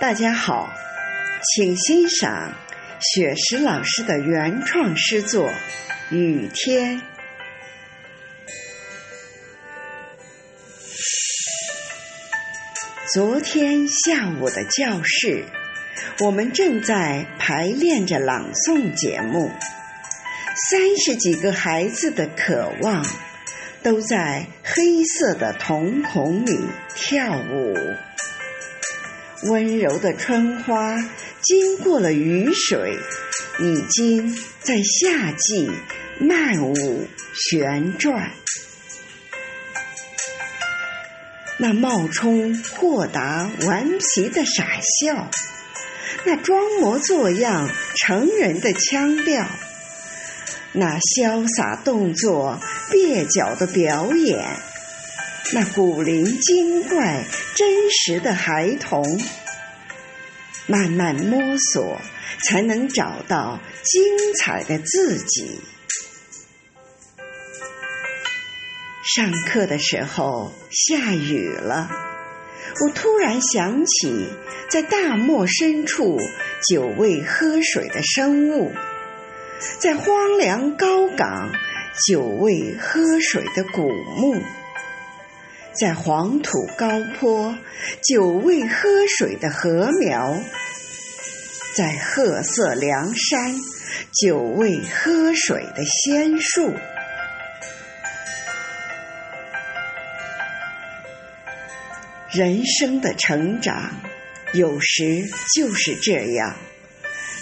[0.00, 0.72] 大家好，
[1.42, 2.52] 请欣赏
[3.00, 5.50] 雪石老师的原创诗作
[6.14, 7.00] 《雨天》。
[13.12, 15.44] 昨天下午的教室，
[16.20, 19.50] 我们正在排练着朗诵节目，
[20.70, 23.04] 三十几个孩子的渴望
[23.82, 26.56] 都在黑色的瞳孔里
[26.94, 27.74] 跳舞。
[29.44, 30.96] 温柔的春花
[31.40, 32.98] 经过了雨水，
[33.60, 35.70] 已经在夏季
[36.18, 38.32] 漫舞旋转。
[41.58, 44.64] 那冒充豁达顽皮的傻
[45.00, 45.30] 笑，
[46.24, 49.46] 那装模作样成人的腔调，
[50.72, 54.67] 那潇洒动作蹩脚的表演。
[55.50, 59.02] 那古灵精怪、真实的孩童，
[60.66, 61.40] 慢慢摸
[61.72, 61.98] 索，
[62.44, 64.02] 才能找到精
[64.38, 65.58] 彩的自己。
[69.16, 71.88] 上课的时候下雨了，
[72.84, 74.28] 我突然想起，
[74.68, 76.18] 在大漠深处
[76.68, 78.74] 久未喝水的生物，
[79.80, 81.50] 在荒凉高岗
[82.06, 84.42] 久未喝水的古墓。
[85.78, 86.88] 在黄土高
[87.20, 87.56] 坡
[88.02, 90.36] 久未喝水的禾苗，
[91.76, 93.54] 在褐色梁山
[94.20, 96.74] 久未喝水的仙树，
[102.32, 104.00] 人生的成长
[104.54, 106.56] 有时就是这样，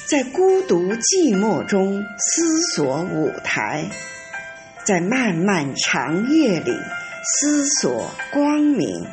[0.05, 3.87] 在孤独寂寞中思索舞台，
[4.85, 6.77] 在漫漫长夜里。
[7.29, 9.05] 思索光明，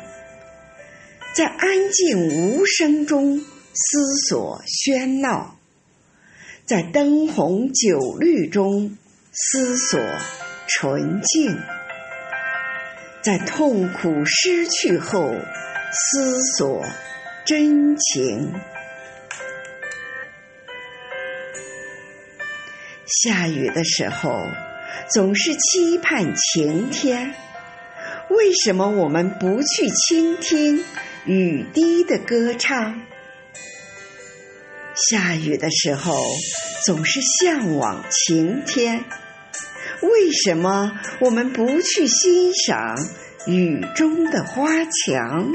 [1.34, 5.56] 在安静无声中思索喧闹，
[6.64, 8.96] 在灯红酒绿中
[9.32, 9.98] 思索
[10.68, 11.58] 纯净，
[13.20, 15.34] 在痛苦失去后
[15.92, 16.84] 思索
[17.44, 18.54] 真情。
[23.24, 24.46] 下雨的时候，
[25.12, 27.34] 总是期盼晴天。
[28.36, 30.84] 为什么我们不去倾听
[31.24, 33.00] 雨滴的歌唱？
[34.94, 36.20] 下雨的时候
[36.84, 39.04] 总是向往晴天。
[40.02, 42.96] 为什么我们不去欣赏
[43.46, 45.52] 雨中的花墙？